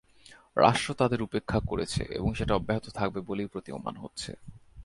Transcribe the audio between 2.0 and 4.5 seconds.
এবং সেটা অব্যাহত থাকবে বলেই প্রতীয়মান হচ্ছে।